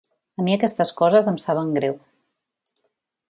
A 0.39 0.45
mi 0.45 0.53
aquestes 0.55 0.93
coses 1.01 1.29
em 1.33 1.37
saben 1.45 1.69
greu. 1.77 1.95